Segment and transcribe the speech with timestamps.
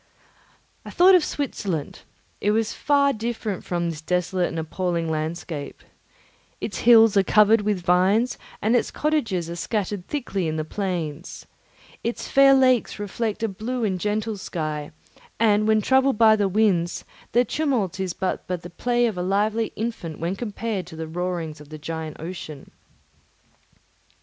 [0.83, 1.99] I thought of Switzerland;
[2.41, 5.83] it was far different from this desolate and appalling landscape.
[6.59, 11.45] Its hills are covered with vines, and its cottages are scattered thickly in the plains.
[12.03, 14.91] Its fair lakes reflect a blue and gentle sky,
[15.39, 19.21] and when troubled by the winds, their tumult is but as the play of a
[19.21, 22.71] lively infant when compared to the roarings of the giant ocean.